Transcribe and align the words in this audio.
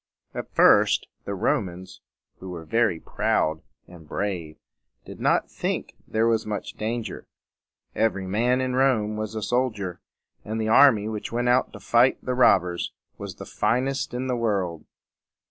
At 0.33 0.49
first 0.55 1.05
the 1.25 1.35
Romans, 1.35 2.01
who 2.39 2.49
were 2.49 2.65
very 2.65 2.99
proud 2.99 3.61
and 3.87 4.07
brave, 4.07 4.57
did 5.05 5.19
not 5.19 5.51
think 5.51 5.93
there 6.07 6.25
was 6.25 6.43
much 6.43 6.73
danger. 6.73 7.27
Every 7.93 8.25
man 8.25 8.61
in 8.61 8.73
Rome 8.75 9.15
was 9.15 9.35
a 9.35 9.43
soldier, 9.43 10.01
and 10.43 10.59
the 10.59 10.69
army 10.69 11.07
which 11.07 11.31
went 11.31 11.49
out 11.49 11.71
to 11.73 11.79
fight 11.79 12.17
the 12.25 12.33
robbers 12.33 12.91
was 13.19 13.35
the 13.35 13.45
finest 13.45 14.11
in 14.15 14.25
the 14.25 14.35
world. 14.35 14.85